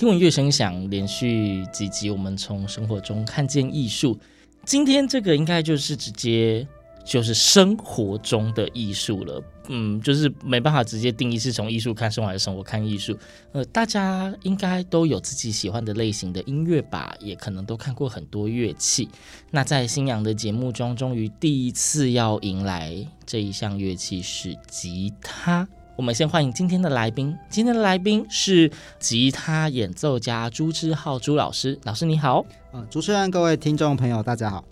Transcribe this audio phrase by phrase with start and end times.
[0.00, 4.18] 听闻乐声响，连续几集我们从生活中看见艺术。
[4.64, 6.66] 今天这个应该就是直接
[7.04, 13.14] 就是生活中的艺术了，嗯，就是没办法直接定义是从艺术看生活还是生活看艺术。
[13.52, 19.06] 呃，大家应该都有自己喜欢的类型的音乐吧，也可能都看过很多乐器。
[19.50, 25.68] 那在新阳的节目中，终于第一次要迎来这一项乐器是吉他。
[26.00, 27.36] 我们先欢迎今天的来宾。
[27.50, 31.78] 今天的来宾是吉他演奏家朱之浩朱老师。
[31.84, 32.42] 老师你好，
[32.72, 34.64] 呃，主持人、各位听众朋友，大家好。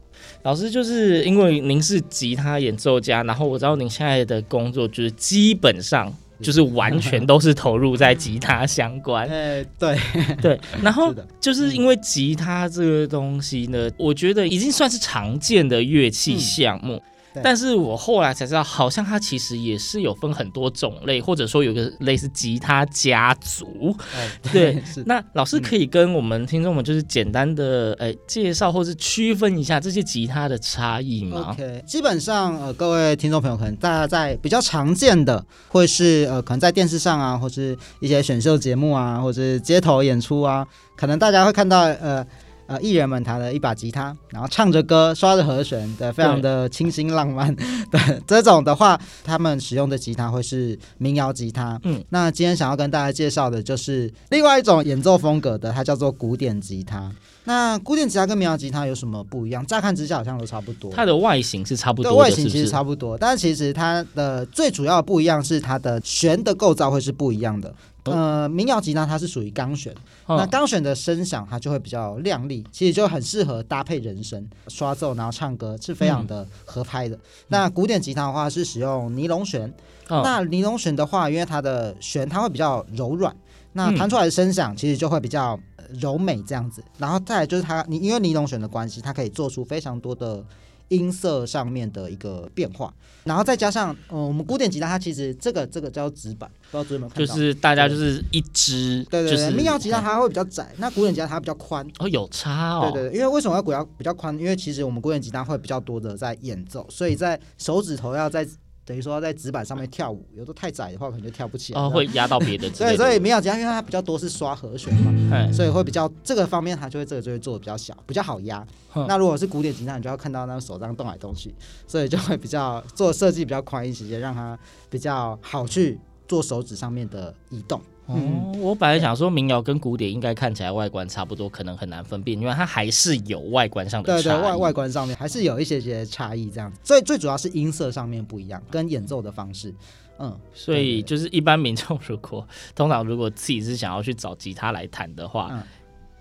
[0.43, 9.29] 老师就是因为您是吉他演奏家，然后我知道您现在的工作就是基本上就是完全都是投入在吉他相关。
[9.29, 9.99] 哎，对，
[10.41, 17.03] 对，然后就是因为吉他这个东西呢，我觉得已经算是常见的乐器项目。
[17.43, 23.95] 但是我后来才知道，好像它其实也是有分很多种类，或者说有个类似吉他家族。
[24.17, 40.67] 哎对， 那老师可以跟我们听众们就是简单的呃介绍或是区分一下这些吉他的差异吗 OK，基本上呃，各位听众朋友，可能大家在比较常见的，会是呃，可能在电视上啊，或是一些选秀节目啊，或者是街头演出啊，
[40.97, 42.27] 可能大家会看到呃。
[42.69, 47.53] 呃，艺人们弹了一把吉他，然后唱着歌，刷着和弦，对，非常的清新浪漫。
[47.91, 51.81] 对，这种的话，他们使用的吉他会是民谣吉他。
[51.85, 57.11] 嗯，那今天想要跟大家介绍的就是另外一种演奏风格的，它叫做古典吉他。
[57.45, 59.65] 那古典吉他跟民谣吉他有什么不一样？
[59.65, 60.93] 乍看之下好像都差不多。
[60.93, 67.75] 它的外形是差不多外形其实是不是差不多，但是其实它的最主要的不一样是它的弦的构造会是不一样的。
[68.11, 69.95] 呃，民谣吉他它是属于钢弦，
[70.27, 77.19] 嗯那钢弦的声响它就会比较亮丽，其实就很适合搭配人声刷奏，然后唱歌是非常的合拍的。
[77.49, 79.73] 那古典吉他的话是使用尼龙弦，
[80.09, 83.35] 嗯那尼龙弦的话，因为它的弦它会比较柔软，
[83.73, 86.83] 那嗯弹出来的声响其实就会比较呃柔美这样子。
[86.99, 90.45] 然后再来就是它，你因为尼龙弦的关系，它可以做出非常多的
[90.89, 92.93] 音色上面的一个变化。
[93.25, 97.27] 然后再加上，呃，我们古典吉他它其实这个这个叫纸板，不知道有没有看到？
[97.27, 101.87] 就是大家就是一支，对对对，就是民谣吉他它会比较窄，那古典吉他它比较宽。
[101.99, 104.39] 哦有差哦，对对对，因为为什么要比较比较宽？
[104.39, 108.47] 因为其实我们古典吉他会比较多的在演奏，所以在手指头要在
[108.89, 111.81] 等于说要在纸板上面跳舞，有的太窄的话可能就跳不起来。
[111.81, 118.67] 哦会压到别的 对，所以民谣吉他因为它比较多是刷和弦嘛，哎所以会比较这个方面它就会这个就会做的比较小，比较好压。
[119.07, 121.55] 那如果是古典吉他，你就要看到那个手这样动来动去，
[121.87, 127.79] 所以就会比较做设计比较宽一些，让它比较好去做手指上面的移动。
[128.09, 136.73] 哦，我本来想说民谣跟古典应该看起来外观差不多，可能很难分辨，因为它还是有外观上的对对，外外观上面还是有一些些差异这样。
[136.73, 139.75] 子，最最主要是音色上面不一样，跟演奏的方式，
[140.19, 145.63] 嗯，所以就是一般民众如果通常如果自己是想要去找吉他来弹的话，嗯。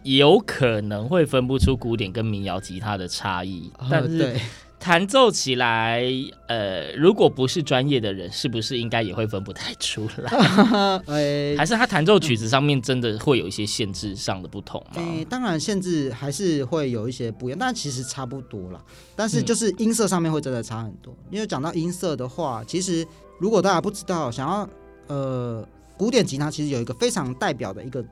[0.03, 4.39] 有可能会分不出古典跟民谣吉他的差异，但是
[4.79, 6.03] 弹奏起来，
[6.47, 10.31] 呃，如果不是专业的人，是不是应该也会分不太出来？
[11.07, 15.01] 呃， 还是他弹奏曲子上面真的会有一些限制上的不同吗？
[15.01, 18.81] 诶，当然限制还是会有一些不一样，但其实差不多啦。
[19.15, 21.15] 但是就是音色上面会真的差很多。
[21.31, 23.05] 因为讲到音色的话，其实
[23.39, 24.69] 如果大家不知道，想要
[25.07, 28.05] 呃，古典吉他其实有一个非常代表的一个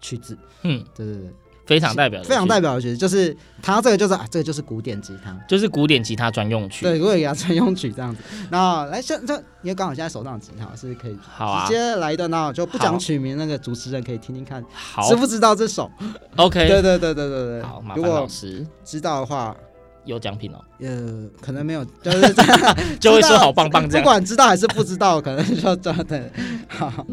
[0.00, 1.30] 曲子，嗯，对对对，
[1.70, 3.32] 非常代表的，非常代表的曲子，就是
[3.62, 5.32] 弹到这个就是啊，这个就是古典吉他。
[5.46, 6.84] 就是古典吉他专用曲。
[6.84, 8.20] 对，古典吉他专用曲这样子。
[8.50, 15.88] 然后来，像这，因为刚好现在手上的吉他是可以好啊直接来一段，然后就不讲曲名，那个主持人可以听听看，好知不知道这首
[16.34, 17.62] ？，OK， 对对对对对对。
[17.62, 19.56] 好，麻烦如果老师知道的话，
[20.04, 22.34] 有奖品哦，呃，可能没有，就是
[22.98, 24.02] 就会说好棒棒这样。
[24.02, 26.30] 不管知道还是不知道，可能就真的
[26.66, 27.06] 好。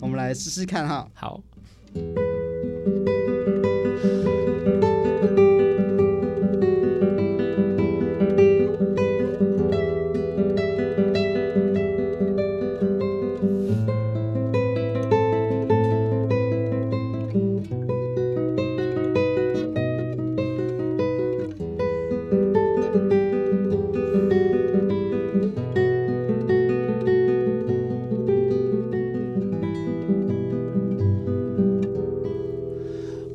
[0.00, 1.06] 我们来试试看哈。
[1.12, 1.40] 好，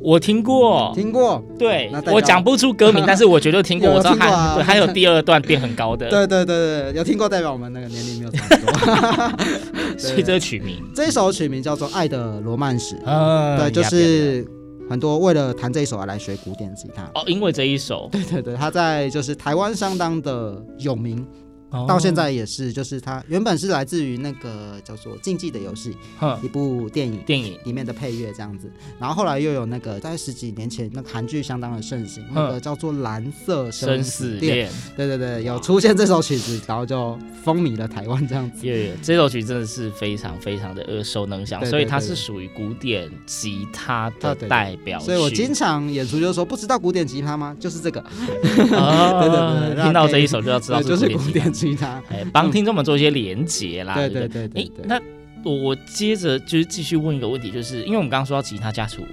[0.04, 1.42] 我听过，听过。
[1.58, 3.88] 对我讲不出歌名， 但是我绝对听过。
[3.88, 8.72] 我知道还，还有第二段变很高的，对对对对，有听过代表我们那个年龄没有差不多。
[9.96, 14.46] 所以这个曲名，这一首曲名叫做《爱的罗曼史》，嗯，对，就是
[14.90, 17.02] 很多为了弹这一首而来学古典吉他。
[17.14, 21.26] 哦，因为这一首，对对对，他在就是台湾相当的有名。
[21.74, 21.86] 哦。
[21.88, 26.38] 到现在也是，就是它原本是来自于那个叫做《竞技的游戏》哼。
[26.42, 27.58] 一部电影，电影。
[27.64, 38.66] 里面的配乐这样子，然后后来又有那个在十几年前那个韩剧相当的盛行，那个叫做《蓝色生生死死恋》，对对对，有出现这首曲子，然后就风靡了台湾这样子。
[38.68, 45.00] 耶，这首曲真的是非常非常的耳熟能详，所以它是属于古典吉他的代表。
[45.00, 47.56] 所以我经常演出就是说，不知道古典吉他吗？
[47.58, 48.00] 就是这个，
[48.72, 49.20] 哦
[49.64, 51.63] 对对对听到这一首就要知道对，就是古古典吉他。
[51.64, 52.02] 典吉他。
[52.10, 53.94] 哎，帮听众们做一些连接啦。
[53.94, 55.00] 对对不对对对哎对，那
[55.44, 59.04] 我我接着就是继续问一个问题，就是因为我们刚刚说到吉他家族，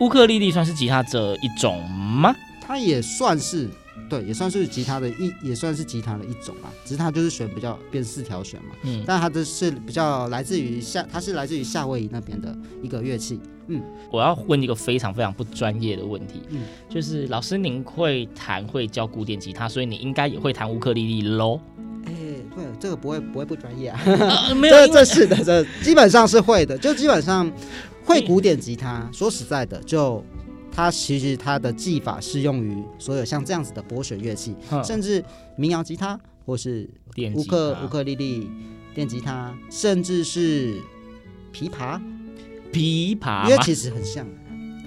[0.00, 2.34] 乌克丽丽算是吉他者一种吗？
[2.60, 3.66] 它也算是
[4.08, 6.72] 对，也算是吉他的一，也算是吉他的一种吧。
[6.84, 13.38] 只是它就是弦比较变四条弦嘛，嗯，但它的是比较来自于夏，它是来自于夏威夷那边的一个乐器。
[13.66, 21.60] 嗯，我要问一个非常非常不专业的问题，嗯就是老师您会弹会教古典吉他，所以你应该也会弹乌克丽丽喽？
[22.06, 22.14] 哎、
[22.56, 24.00] 对，这个不会不会不专业啊。
[24.06, 27.52] 呃没有， 这是的，这基本上是会的，就基本上
[28.06, 29.06] 会古典吉他。
[29.12, 30.24] 说实在的，就
[30.78, 34.54] 它其实它的技法适用于所有像这样子的拨弦乐器，
[34.84, 35.24] 甚至
[35.56, 36.16] 民谣吉他
[36.46, 36.88] 或是
[37.34, 38.48] 乌克乌克丽丽、
[38.94, 40.76] 电吉他，甚至是
[41.52, 42.00] 琵琶，
[42.72, 43.48] 琵琶？
[43.48, 44.24] 因为其实很像。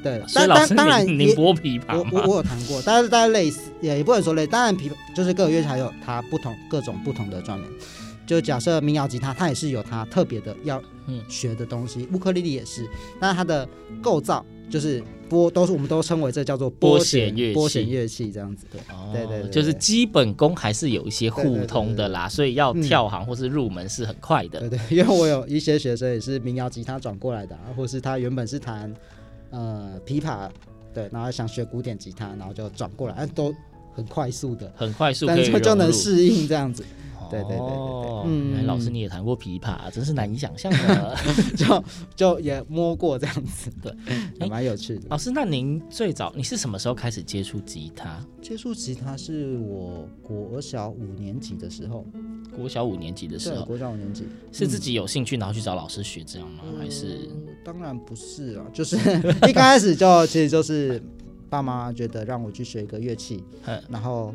[0.02, 7.68] 对，但但当然也您您拨琵琶我吗我我有弹过，但是大概类似，也也不能说类似，当然琵就是各个乐器还有它不同各种不同的专门。
[8.32, 12.90] 就假设民谣吉他，它也是有它特别的要嗯学的东西，乌克丽丽也是，
[13.20, 13.68] 但它的
[14.02, 18.66] 构造就是拨都是我们都称为这叫做拨弦弦乐器拨弦乐器这样子。
[18.72, 24.62] 对哦对对对就是基本功还是有一些互通的啦，所以要嗯跳行或是入门是很快的。
[24.62, 28.94] 对对，因为我有一些学生也是民谣吉他转过来的、啊，或是他原本是弹
[29.50, 30.50] 呃琵琶，
[30.94, 33.54] 对，然后想学古典吉他，然后就转过来，哎、都
[33.94, 36.86] 很快速的，很快速但就能适应这样子。
[37.32, 41.16] 对对对对对哦嗯老师你也弹过琵琶，真是难以想象的。
[41.58, 41.84] 就
[42.16, 43.92] 就也摸过这样子，对，
[44.40, 45.02] 还蛮有趣的。
[45.10, 48.24] 老师，那您最早你是什么时候开始接触吉他？
[48.42, 52.06] 接触吉他是我国小五年级的时候，
[52.56, 56.64] 国小五年级的时，候，国小五年级是自己有兴趣然后去找老师学这样吗？
[56.80, 58.98] 还是呃当然不是啊，就是
[59.48, 61.02] 一开始就其实就是
[61.50, 64.34] 爸妈觉得让我去学一个乐器，嗯然后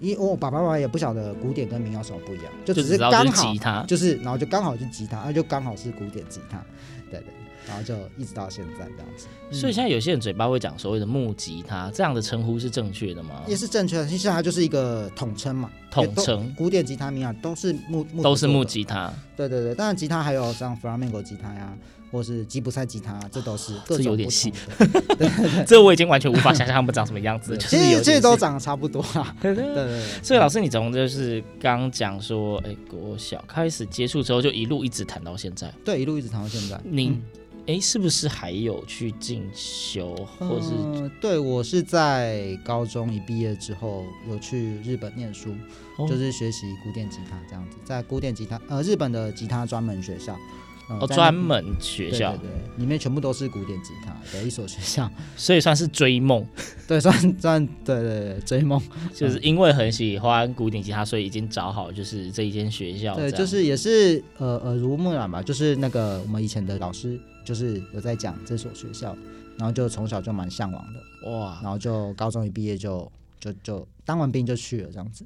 [0.00, 3.82] 因为我爸爸妈妈也不晓得古典跟民谣什么不一样，就只是是刚好吉他？
[3.84, 6.62] 就是，然后就刚好是吉他，然后就刚好是古典吉他，
[7.10, 7.26] 对对，
[7.66, 13.42] 然后就一直到现在这样子，所以现在有些人嘴巴会讲所谓的木吉他，这样的称呼是正确的吗？
[13.46, 21.76] 也是正确的，其实它就是一个统称嘛，统称古典吉他、民谣都是木木都是木吉他，对对对，当然吉他还有像 flamenco 吉他呀，
[22.10, 24.52] 或是吉普赛吉他，这都是各这有点细。
[25.66, 27.56] 这我已经完全无法想象他们长什么样子。
[27.58, 29.34] 其实有点细其实都长得差不多 啦。
[29.40, 29.54] 对
[30.22, 35.72] 所以老师，你从就是刚讲说，哎，国小开始接触之后，就一路一直弹到现在。
[35.84, 36.80] 对，一路一直弹到现在。
[36.84, 37.20] 您
[37.66, 45.52] 哎，是不是还有去进修，或是嗯，对我是在高中一毕业之后有去日本念书，
[45.98, 50.38] 哦就是学习古典吉他这样子，在古典吉他呃日本的吉他专门学校。
[50.88, 52.30] 嗯哦专门学校。
[52.36, 56.46] 对，对对，里面全部都是古典吉他的一所学校， 所以算是追梦，
[56.86, 58.80] 对，算算对对对追梦，
[59.12, 63.16] 就是因为很喜欢古典吉他，所以已经找好就是这一间学校。
[63.16, 69.16] 对，就是也是呃耳濡目染吧，就是那个我们以前的老师就是有在讲这所学校，
[69.56, 75.24] 然后就从小就蛮向往的，哇，然后就高中一毕业就就就当完兵就去了这样子。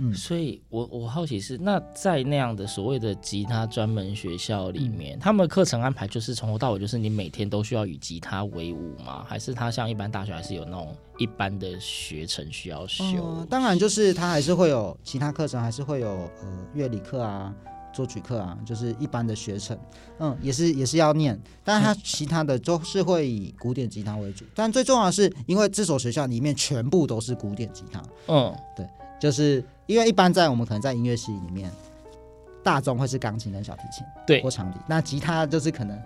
[0.00, 0.12] 嗯。
[0.14, 5.20] 所以我我好奇是，那在那样的所谓的吉他专门学校里面，嗯。
[5.20, 9.24] 他们的课程安排就是从头到尾就是你每天都需要与吉他为伍吗？
[9.28, 13.04] 还是他像一般大学还是有那种一般的学程需要修？
[13.04, 17.54] 呃当然就是他还是会有其他课程，还是会有呃乐理课啊、
[17.92, 19.78] 作曲课啊，就是一般的学程，
[20.18, 28.54] 嗯，也是也是要念，但是他其他的都是会以古典吉他为主，但最重要的是，因为这所学校里面全部都是古典吉他，嗯，
[29.20, 31.70] 就是因为一般在我们可能在音乐系里面，
[32.62, 34.78] 大众会是钢琴跟小提琴，对或长笛。
[34.88, 35.96] 那吉他就是可能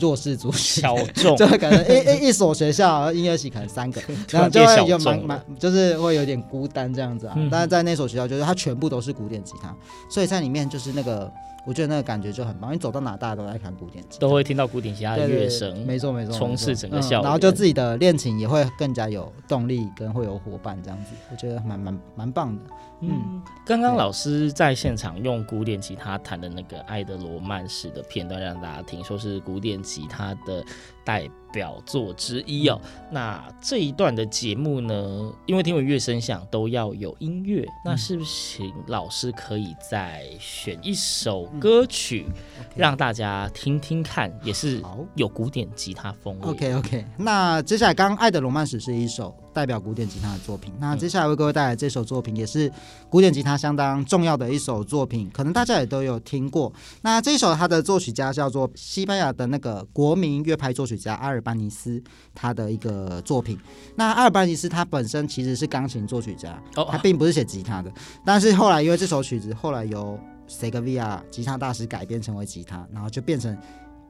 [0.00, 7.34] 弱势族群，小众， 就可能一一一所学校音乐系可能三个， 然后就会有蛮蛮就是会有点孤单这样子啊。
[7.36, 9.74] 嗯、但是在那所学校，就是它全部都是古典吉他，
[10.10, 11.32] 所以在里面就是那个。
[11.66, 22.62] 我觉得那个感觉就很棒，你走到哪大家都在弹古典吉他，都会听到古典吉他的乐声，没错没错，充斥整个校园、嗯，然后就自己的练琴也会更加有动力，跟会有伙伴这样子，我觉得蛮蛮蛮棒的。
[23.00, 30.64] 嗯，刚刚老师在现场用古典吉他弹的那个《爱的罗曼史》的片段让大家听，说是古典吉他的
[31.06, 32.78] 代表作之一哦。
[33.10, 42.26] 那这一段的节目呢，因为听闻乐声响都要有音乐，那是不是请老师可以再选一首歌曲
[42.74, 44.82] 让大家听听看，也是
[45.14, 46.48] 有古典吉他风味。
[46.50, 49.34] OK OK，那接下来刚刚《爱的罗曼史》是一首。
[49.56, 52.70] 代表古典吉他的作品，那接下来为各位带来这首作品，也是
[53.08, 56.70] 古典吉他相当重要的一首作品，可能大家也都有听过。
[57.00, 62.02] 那这首它的作曲家叫做西班牙的那个国民乐派作曲家阿尔班尼斯，
[62.34, 63.58] 他的一个作品。
[63.94, 67.90] 那阿尔班尼斯他本身其实是钢琴作曲家，他并不是写吉他的，
[68.26, 73.56] 但是后来因为这首曲子后来由塞戈维亚吉他大师改编成为吉他，然后就变成。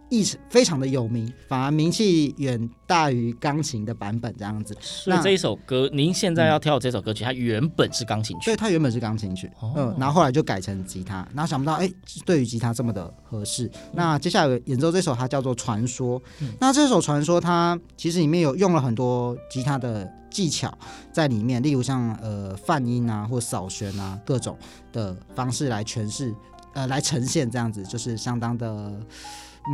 [0.09, 4.77] 意识非常的有名，反而名气远大于钢琴的版本这样子。
[4.81, 8.45] 所以这一首歌，您现在要跳这首歌曲，嗯、它原本是钢琴曲。
[8.45, 11.91] 对，它原本是钢琴曲，哦、嗯，然后后来就改成吉他，然后想不到，哎，
[12.25, 13.67] 对于吉他这么的合适。
[13.67, 16.21] 嗯、那接下来演奏这首，它叫做《传说》。
[16.41, 20.73] 嗯、那这首《传说》，它其实里面有用了很多吉他的技巧
[21.13, 24.57] 在里面，例如像呃泛音啊，或扫弦啊，各种
[24.93, 26.33] 的方式来诠释，
[26.75, 29.01] 呃，来呈现这样子，就是相当的。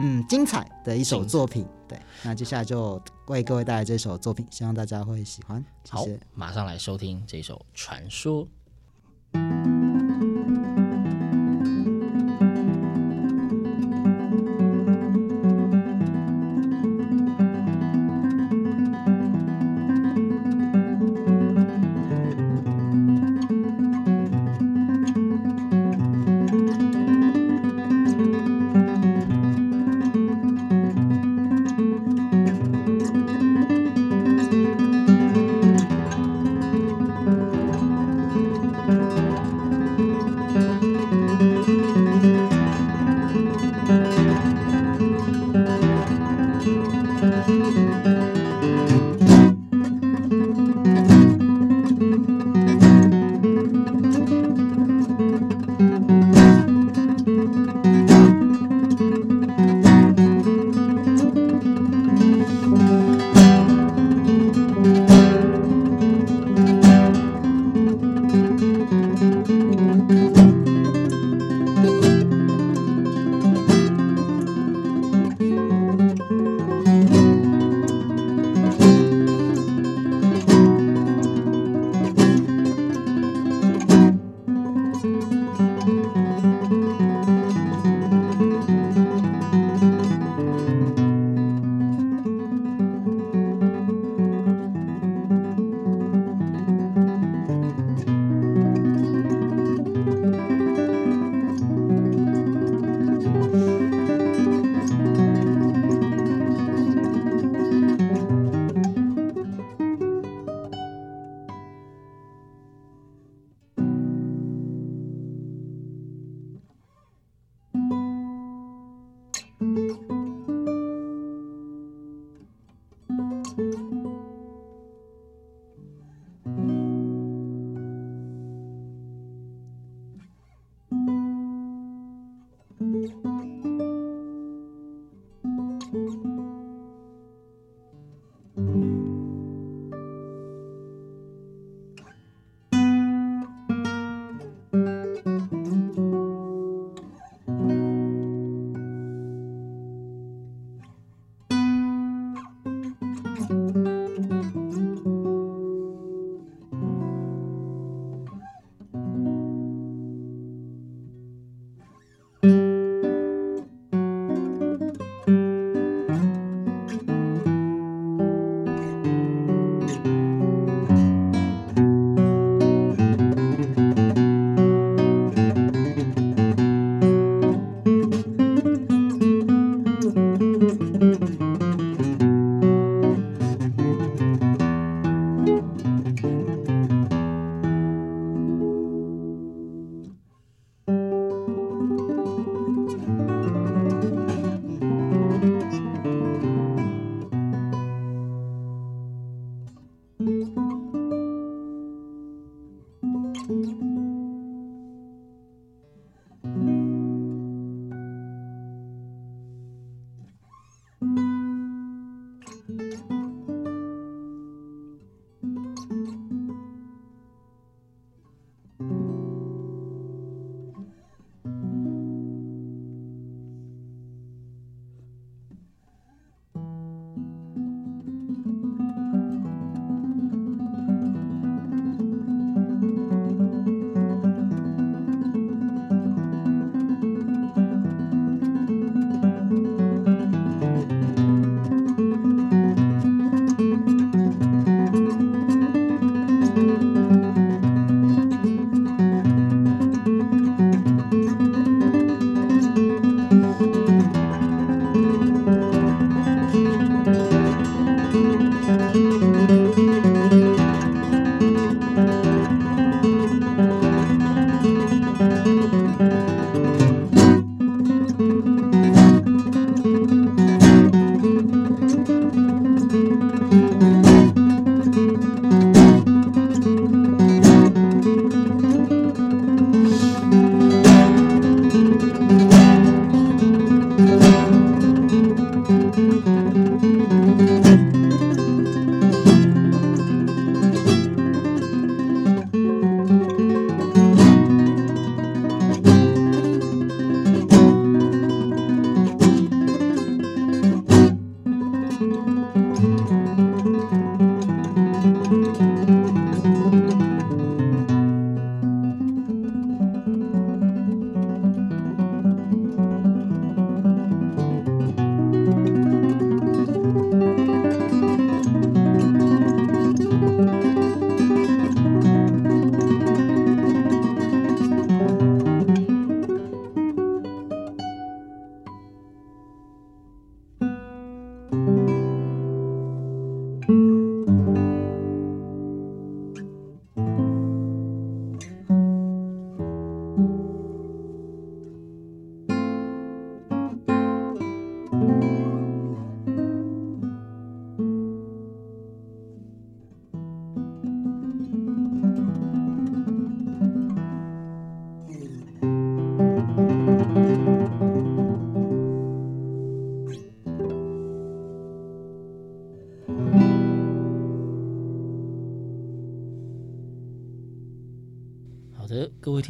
[0.00, 1.66] 嗯，精彩的一首作品。
[1.88, 5.62] 对，那接下来就为各位带来这首作品，希望大家会喜欢。
[5.84, 6.16] 谢谢。
[6.16, 8.48] 好，马上来收听这首《传说》。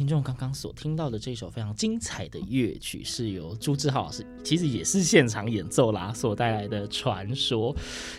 [0.03, 7.73] 听众，刚刚所听到的这首非常精彩的乐曲，是由朱志浩老师，其实也是现场演奏啦，所带来的传说。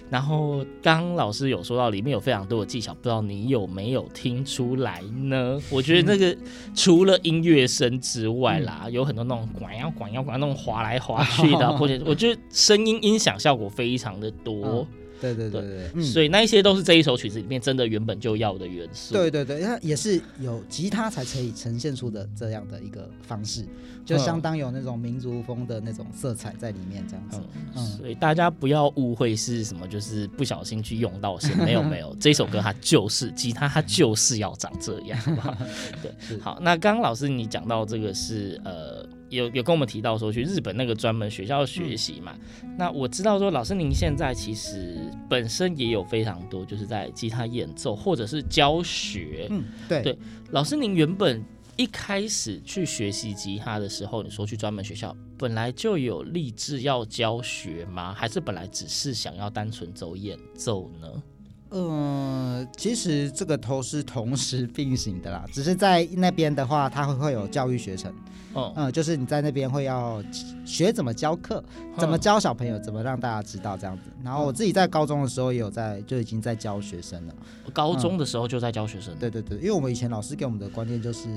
[0.09, 5.61] 然后刚刚老师有说到里面有非常多的技巧，不知道你有没有听出来呢？
[5.69, 6.35] 我觉得那个
[6.75, 14.65] 除了音乐声之外啦，嗯、 有很多那种管要管要管那种滑来滑去的， 或者我觉得声音音响效果非常的多。
[14.65, 14.87] 嗯
[15.21, 19.15] 对对对对，对、嗯，所以那一些都是这一首曲子里面真的原本就要的元素。
[19.15, 23.65] 对对对，它也是有吉他才可以呈现出的这样的一个方式，
[24.05, 27.41] 就相当有那种民族风的那种色彩在里面，这样子。
[27.55, 35.57] 嗯，嗯，所以大家不要误会是什么，就是不小心去用到弦，没有 没有，这首歌它就是吉他，它就是要长这样，好不好？
[36.03, 36.59] 对，好。
[36.61, 39.04] 那刚刚老师你讲到这个是呃。
[39.29, 42.77] 有有跟我们提到说去日本那个专门学校学习嘛、嗯？
[42.79, 49.49] 那我知道说老师您现在其实本身也有非常多就是在吉他演奏或者是教学。
[49.51, 50.19] 嗯，对对。
[50.51, 51.45] 老师您原本
[51.77, 58.15] 一开始去学习吉他的时候，你说去专门学校，本来就有立志要教学吗？
[58.15, 61.23] 还是本来只是想要单纯走演奏呢？
[61.75, 68.13] 嗯、呃，其实这个都是同时并行的啦， 只是在那边的话，它会会有教育学程。
[68.55, 70.23] 哦嗯，就是你在那边会要
[70.65, 71.63] 学怎么教课，
[71.99, 74.05] 怎么教小朋友，怎么让大家知道这样子。
[74.23, 77.35] 然后我自己在高中的时候也有在，就已经在教学生了。
[77.73, 79.13] 高中的时候就在教学生。
[79.19, 81.29] 对对对，因为我们以前老师给我们的观念就是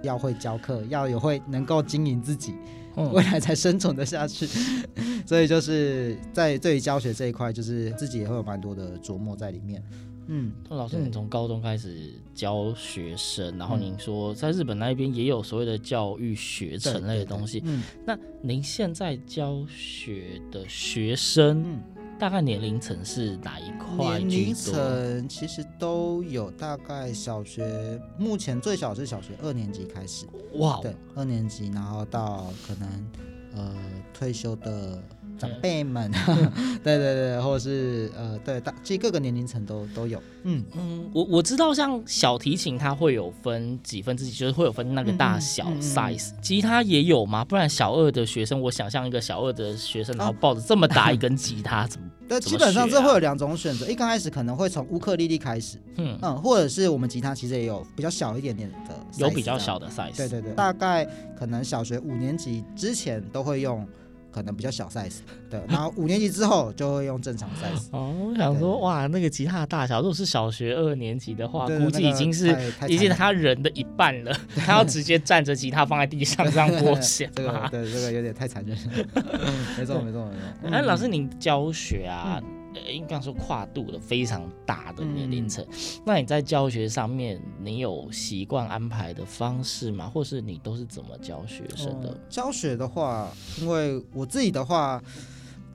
[0.00, 2.54] 要会教课，要有会能够经营自己，
[2.96, 4.46] 未来才生存的下去。
[5.26, 9.82] 所以就是在对于教学这一块，就是自己也会有蛮多的琢磨在里面。
[10.26, 17.62] 嗯，老师，你从高中开始教学生，然后您说在日本那边也有所谓的教育学程类的东西。
[17.66, 21.82] 嗯，那您现在教学的学生，嗯，
[22.18, 24.18] 大概年龄层是哪一块？
[24.18, 30.26] 年龄层其实都有，大概小学目前最小是小学二年级开始。
[30.54, 32.88] 哇，对，二年级，然后到可能
[33.56, 33.76] 呃
[34.12, 35.02] 退休的。
[35.38, 36.10] 长辈们，
[36.82, 40.22] 对对对，或者是呃，对，大其实各个年龄层都都有。
[40.44, 46.42] 嗯嗯，我我知道，像小提琴它会有分几分之几，就是会有分那个大小 size，嗯嗯嗯。
[46.42, 47.44] 吉他也有吗？
[47.44, 52.06] 不然小二的学生，我想象一个小二的学生，然后抱着这么大一根吉他，怎么？
[52.28, 53.86] 对，基本上这会有两种选择。
[53.86, 60.16] 一刚开始可能会从乌克丽丽开始，嗯嗯，或者是我们吉他其实也有比较小一点点的，有比较小的 size。
[60.16, 61.06] 对对对，大概
[61.38, 63.86] 可能小学五年级之前都会用。
[64.34, 65.18] 可能比较小 size，
[65.48, 67.86] 对，然后五年级之后就会用正常 size。
[67.96, 72.48] 哦，我想说，哇，那个吉他的大小，如果是小学二年级的话，估计已经是
[72.88, 74.36] 已经他人的一半了。
[74.56, 78.76] 他要直接站着吉他放在地上这样拨弦，这 个对这个有点太残忍。
[79.78, 80.70] 没错没错没错。
[80.72, 82.42] 哎，老师，您教学啊？
[82.74, 90.10] 嗯应该说跨度的非常大的年龄层，嗯，那你在教学上面，你有习惯安排的方式吗？
[90.12, 92.10] 或是你都是怎么教学生的？
[92.10, 95.02] 嗯，教学的话，因为我自己的话，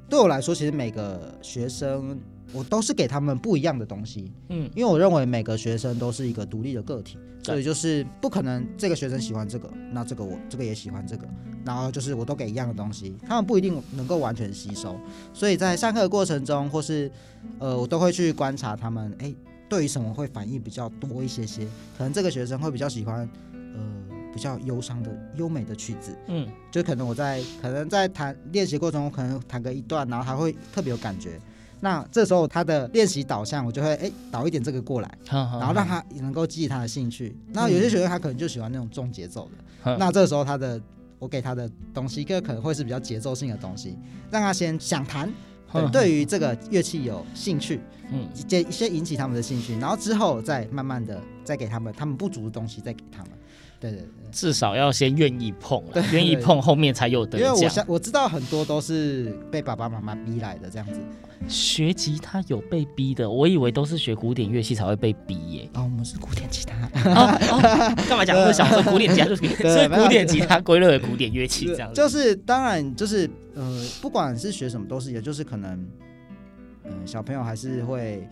[0.09, 2.19] 对我来说，其实每个学生
[2.51, 11.27] 我都是给他们不一样的东西，嗯，因为我认为每个学生都是一个独立的个体，所以就是不可能这个学生喜欢这个，那这个我这个也喜欢这个，
[11.65, 14.95] 然后就是我都给一样的东西，他们不一定能够完全吸收，
[15.33, 17.11] 所以在上课的过程中，或是
[17.59, 19.33] 呃，我都会去观察他们，哎，
[19.67, 21.65] 对于什么会反应比较多一些些，
[21.97, 23.81] 可能这个学生会比较喜欢，呃。
[24.31, 31.39] 比较忧伤的优美的曲子，嗯，就可能我在可能在弹练习过程中，可能弹个一段，然后他会特别有感觉。
[31.81, 37.35] 那这时候他的练习导向，我就会哎导一点这个过来，然后让他能够激起他的兴趣。
[37.53, 40.81] 那有些学生他可能就喜欢那种重节奏的，嗯、那这时候他的
[41.17, 43.97] 我给他的东西，一个可能会是比较节奏性的东西，
[44.29, 45.31] 让他先想弹，
[45.71, 47.79] 对，对于这个乐器有兴趣，
[48.11, 53.31] 嗯，先先引起他们的兴趣，然后之后再慢慢的再给他们他们不足的东西，再给他们。
[53.79, 57.47] 对对对，至少要先愿意碰，愿意碰后面才有得奖。
[57.47, 60.99] 因为我想我知道很多都是被爸爸妈妈逼来的这样子。
[61.47, 65.69] 学吉他有被逼的，我以为都是学古典乐器才会被逼耶。
[65.73, 66.75] 哦，我们是古典吉他。
[67.09, 68.37] 哦哦、干嘛讲？
[68.37, 71.95] 我想说古典吉他就 是，所以古典吉他归类为古典乐器这样子。
[71.95, 75.71] 就是当然就是呃，不管是学什么都是，也就是可能
[76.83, 78.27] 嗯、呃，小朋友还是会。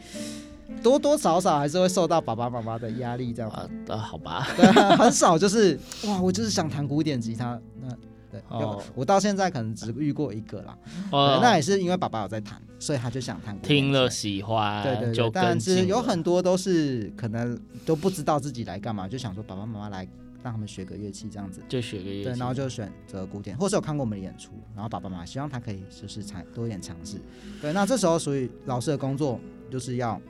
[0.83, 3.49] 多多少少还是会受到爸爸妈妈的压力，这样。
[3.51, 4.65] 啊，呃，好吧，对，
[4.97, 7.89] 很少就是 哇，我就是想弹古典吉他，那
[8.29, 10.77] 对，哦、我到现在可能只遇过一个啦，
[11.11, 20.05] 哦，那也是因为爸爸有在弹，所以他就想弹，听了喜欢，对对对，但是有很多都是可能都不知道自己来干嘛，就想说爸爸妈妈来
[20.43, 27.17] 让他们学个乐器这样子，就学个乐器，对，然后就选择古典，或是有看过我们的演出，然后爸爸妈妈希望他可以就是尝多一点尝试，
[27.61, 29.39] 对，那这时候属于老师的工作
[29.71, 30.21] 就是要。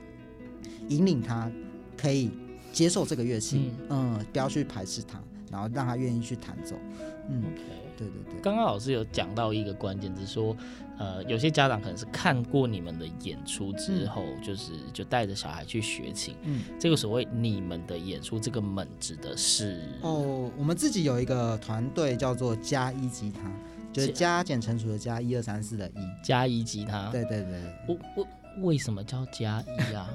[0.88, 1.50] 引领他
[1.96, 2.30] 可以
[2.72, 5.20] 接受这个乐器，嗯，嗯，不要去排斥他，
[5.50, 6.76] 然后让他愿意去弹奏，
[7.28, 7.98] 嗯，Okay.
[7.98, 8.40] 对对对。
[8.40, 10.56] 刚刚老师有讲到一个关键，就是说，
[10.98, 23.50] 呃，有些家长可能是看过你们的演出之后，嗯、就是就带着小孩去学琴，嗯，这个所谓你们的演出，这个门指的是哦，我们自己有一个团队叫做加一吉他，
[23.92, 27.60] 就是加减乘除的加一二三四的一加一吉他，对对对。
[27.88, 28.26] 我我
[28.68, 30.08] 为什么叫加一啊？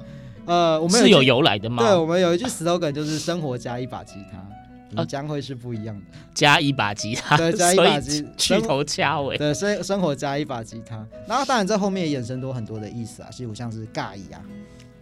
[0.46, 1.82] 呃，我们有是有由来的吗？
[1.82, 4.46] 对，我们有一句 slogan 就是 “生活加一把吉他”，
[4.90, 6.04] 你将会是不一样的。
[6.34, 9.38] 加一把吉他，对，加一把吉，去头掐尾。
[9.38, 11.06] 对，生生活加一把吉他。
[11.26, 14.42] 然后当然这后面也衍生多很多的意思啊，例如像是尬一啊，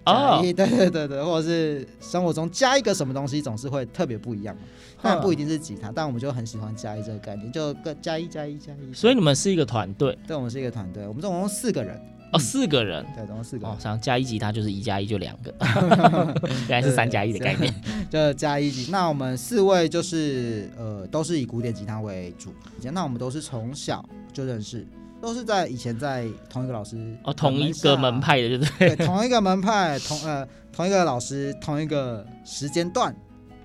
[0.06, 4.62] 哦，对对对对，或者是生活中加一个什么东西总是会特别不一样嘛。
[5.04, 8.94] 但不一定是吉他，但我们就很喜欢加一这个概念，就个加一加一加一。
[8.94, 10.16] 所以你们是一个团队？
[10.28, 12.00] 对，我们是一个团队，我们总共四个人。
[12.32, 13.70] 哦，四个人，对，总共四个人。
[13.70, 15.54] 哦，想加一吉他就是一加一就两个，
[16.68, 17.72] 原来是三加一的概念，
[18.10, 18.90] 就加一吉。
[18.90, 22.52] 那我们四位就是呃，都是以古典吉他为主。
[22.92, 24.86] 那我们都是从小就认识，
[25.20, 28.96] 都是在以前在同一个老师哦，同一个门派的，对不对？
[28.96, 33.14] 对，同一个门派，同呃同一个老师，同一个时间段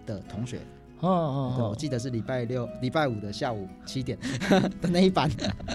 [0.06, 0.60] 的同学。
[1.00, 4.18] 哦哦，对，我记得是礼拜六、礼拜五的下午七点
[4.82, 5.30] 的那一班。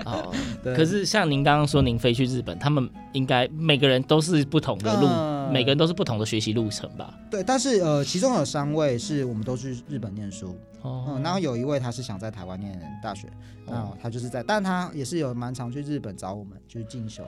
[0.04, 0.32] 哦，
[0.62, 0.74] 对。
[0.74, 7.14] 可是像您刚刚说，您飞去日本，他们应该每个人都是不同的路，呃、每个人都是不同的学习路程吧？
[7.30, 10.56] 对，但是呃，其中有三位是我们都去日本念书。
[10.82, 11.04] 哦。
[11.08, 13.28] 嗯，然后有一位他是想在台湾念大学，
[13.66, 17.22] 哦，他就是在，但他也是有蛮常去日本找我们去进修。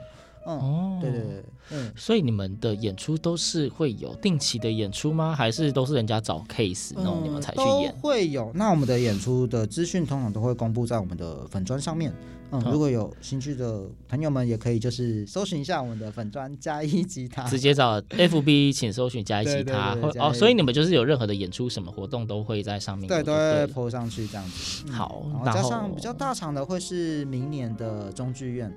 [0.45, 5.35] 嗯、哦，对对对，嗯，所以你们的演出都是会有定期的演出吗？
[5.35, 7.91] 还是都是人家找 case 然后你们才去演？
[7.91, 8.51] 都会有。
[8.53, 12.13] 那我们的演出的资讯通常都会公布在我们的粉砖上面。
[12.51, 19.97] 嗯，如果有兴趣的朋友们，也可以就是搜寻一下我们的粉砖加一吉他，直接找 FB，请搜寻加一吉他。
[20.19, 24.83] 哦，所以你们就是有任何的演出什么活动都会在上面对，对，都会 po 上去这样子。
[24.85, 28.71] 嗯、好，然后加上比较大场的会是明年的中剧院。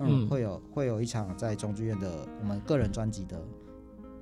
[0.00, 3.40] 嗯，会有会有一场在中剧院的我们个人专辑的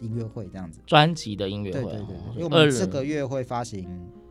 [0.00, 3.88] 音乐会这样子，专辑的音乐会，对对对，因为我们这个月会发行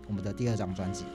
[0.08, 1.06] 我们的第二张专辑，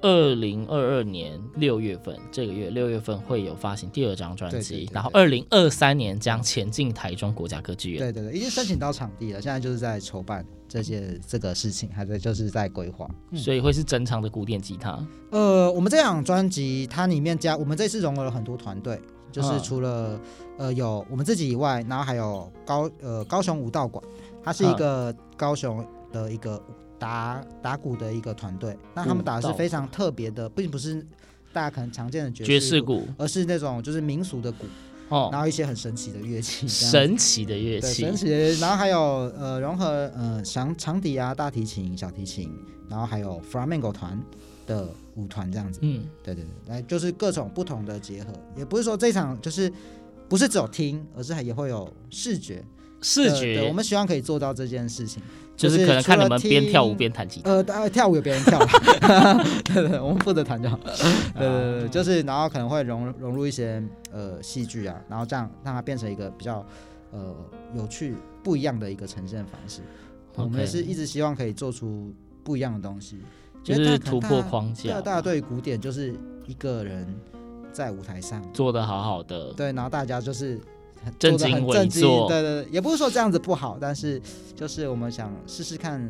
[0.00, 15.06] 二零二二年六月份，这个月六月份会有发行第二张专辑，然后二零二三年将前进台中国家歌剧院，对对对，已经申请到场地了，现在就是在筹办这些这个事情，还在就是在规划，所以会是整场的古典吉他。
[15.30, 19.00] 呃，我们这张专辑它里面加，我们这次融合了很多团队。
[19.36, 20.18] 就是除了
[20.56, 24.02] 呃有我们自己以外，然后还有高呃高雄武道馆，
[24.42, 26.58] 它是一个高雄的一个
[26.98, 28.74] 打打鼓的一个团队。
[28.94, 31.04] 那他们打的是非常特别的，并不是
[31.52, 34.64] 大家可能常见的爵士鼓，而是那种就是民俗的鼓
[35.10, 38.98] 哦，然后一些很神奇的乐器，神奇的乐器，神奇的，然后还有
[39.38, 42.50] 呃融合呃长长笛啊、大提琴、小提琴，
[42.88, 44.18] 然后还有 flamenco 团
[44.66, 44.88] 的。
[45.16, 49.70] 舞团这样子，嗯，对对对，来就是各种不同的结合，也不是说这场就是
[50.28, 52.64] 不是只有听，而是还也会有视觉。
[53.02, 55.22] 视觉，我们希望可以做到这件事情，
[55.54, 57.50] 就是可能看你们边跳舞边弹吉他。
[57.50, 58.58] 呃，呃跳舞有别人跳，
[59.64, 60.80] 对对，我们负责弹就好。
[61.36, 66.66] 对对对，就是然后可能会融融入一些呃戏剧啊，然后这样让它变成一个比较
[67.12, 67.36] 呃
[67.76, 69.82] 有趣不一样的一个呈现方式。
[70.34, 73.18] 我们也是一直希望可以做出不一样的东西，
[73.74, 74.82] 就是突破框架。
[74.82, 76.14] 对，大家对古典就是
[76.46, 77.06] 一个人
[77.72, 80.60] 在舞台上做的好好的，对，然后大家就是。
[81.20, 84.20] 正襟危坐，对对对，也不是说这样子不好，但是
[84.56, 86.04] 就是我们想试试看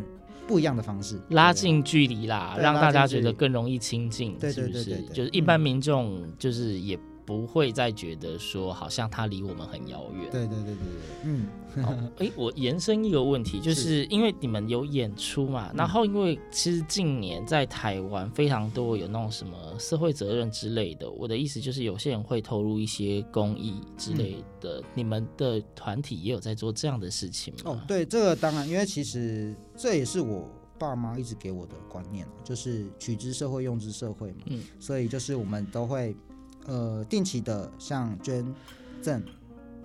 [0.46, 4.54] 不一样的方式，拉近距离啦，让大家觉得更容易亲近，是不是？
[4.54, 6.98] 对对对对，就是一般民众就是也。
[7.26, 10.30] 不会再觉得说好像他离我们很遥远。
[10.30, 11.46] 对对对对对，嗯。
[11.82, 27.72] 好， 哎，我延伸一个问题，就是因为你们有演出嘛，然后因为其实近年在台湾非常多有那种什么社会责任之类的，我的意思就是有些人会投入一些公益之类的，你们的团体也有在做这样的事情吗？
[27.72, 34.38] 哦，对，这个当然，因为其实这也是我爸妈一直给我的观念，就是取之社会，用之社会嘛。
[34.46, 36.16] 嗯，所以就是我们都会。
[36.66, 38.44] 呃，定期的像捐
[39.00, 39.22] 赠、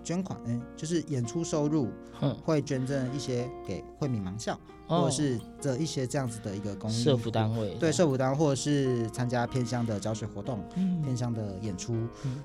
[0.04, 1.90] 捐款，哎，就是演出收入，
[2.44, 10.60] 会捐赠一些给惠民盲校，或者是这一些这样子的一个公益社福单位，对社福单位，或者是参加偏乡的教学活动，
[11.04, 11.94] 偏乡的演出，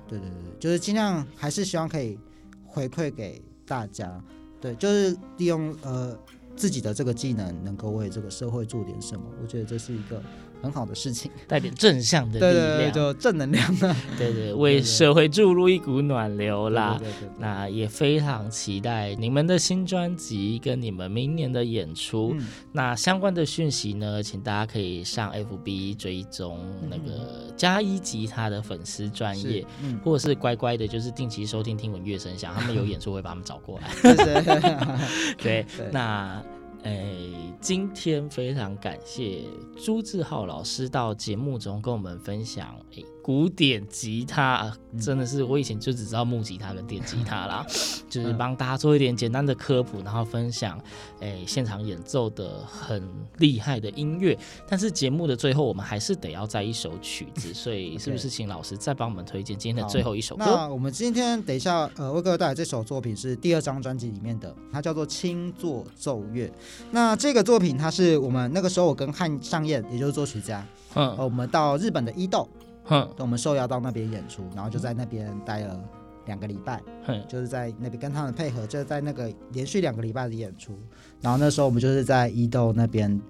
[0.07, 2.19] 对对对，就是尽量还是希望可以
[2.65, 4.23] 回馈给大家，
[4.61, 6.15] 对，就是利用呃
[6.55, 10.21] 自己的这个技能，能够为这个社会做点什么，我觉得这是一个。
[10.61, 13.95] 很好的事情，带点正向的力量，对对对，就正能量啊！
[14.17, 16.97] 对对，为社会注入一股暖流啦。
[16.99, 22.33] 对对对对对，那也非常期待你们的新专辑跟你们明年的演出。
[22.37, 33.89] 嗯、那相关的讯息呢，请大家可以上 FB 追踪那个加一吉他的粉丝专业，嗯、或者是乖乖的，就是定期收听听闻乐声响，他们有演出会把他们找过来。
[35.37, 36.43] 对，对， 那。
[36.83, 39.43] 哎，今天非常感谢
[39.75, 42.75] 朱志浩老师到节目中跟我们分享。
[42.95, 43.16] 哎。
[43.27, 47.65] 古典吉他真的是我以前就只知道木吉他跟电吉他啦，
[48.09, 50.79] 就是帮大家做一点简单的科普，然后分享
[51.19, 53.05] 诶现场演奏的很
[53.39, 54.39] 厉害的音乐。
[54.65, 60.45] 但是节目的最后，我们还是得要在一首曲子， 所以是不是请老师再帮我们推荐今天的最后一首歌？
[60.45, 66.47] 那我们今天等一下呃为各位带来这首作品是第二张专辑里面的，它叫做《轻作奏乐》。
[66.91, 72.47] 那这个作品它是我们那个时候我跟汉尚彦，也就是作曲家，嗯，我们到日本的伊豆。
[72.87, 75.79] 哼，我们受邀到那边演出，然后就在那边待了
[76.25, 80.77] 两个礼拜，哼，就是在那边跟他们配合，就是在那个连续两个礼拜的演出。
[81.21, 83.21] 然后那时候我们就是在伊豆那边，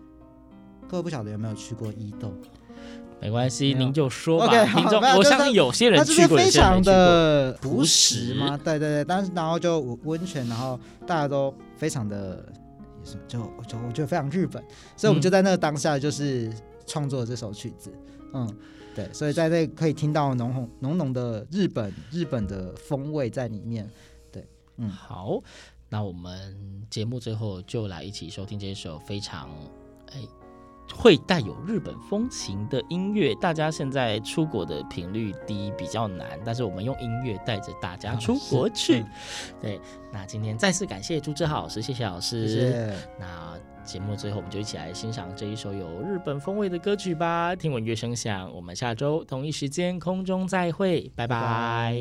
[0.88, 2.32] 各位不晓得有没有去过伊豆？
[3.20, 4.46] 没关系，您就说吧。
[4.46, 8.56] OK， 听众，我相信有些人去过，非常的朴实吗？
[8.64, 12.46] 对对对，但是然后就温泉，然后大家都非常的，
[13.04, 14.64] 也是就就我觉得非常日本，
[14.96, 16.54] 所以我们就在那个当下就是
[16.88, 17.94] 创作了这首曲子，
[18.34, 18.58] 嗯。
[18.96, 23.88] 对，所以在这可以听到浓浓浓浓的日本日本的风味在里面。
[24.32, 24.44] 对，
[24.78, 25.40] 嗯，好，
[25.88, 29.52] 那我们节目最后就来一起收听这首非常
[30.14, 30.22] 哎
[30.96, 33.36] 会带有日本风情的音乐。
[33.36, 39.02] 大家现在出国的频率低，比较难，但是我们用音乐带着大家出国去。
[39.02, 39.10] 嗯、
[39.62, 42.48] 对，那今天再次感谢朱志浩老师，谢谢老师。
[42.48, 42.98] 谢谢。
[43.20, 43.77] 那。
[43.88, 47.56] 节目最后，我们就一起来欣赏这一首有日本风味的歌曲吧。
[47.56, 51.96] 听闻乐声响，我们下周同一时间空中再会，拜拜。